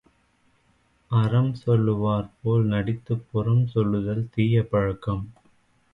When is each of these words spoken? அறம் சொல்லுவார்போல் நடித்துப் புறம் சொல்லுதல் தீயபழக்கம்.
அறம் 1.11 1.55
சொல்லுவார்போல் 1.65 2.65
நடித்துப் 2.65 3.27
புறம் 3.31 3.67
சொல்லுதல் 3.67 4.29
தீயபழக்கம். 4.35 5.23